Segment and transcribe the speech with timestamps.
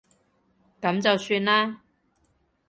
[0.81, 1.83] 噉就算啦